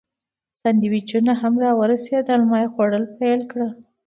[0.59, 3.71] سانډویچونه هم راورسېدل، ما خوړل پیل کړل.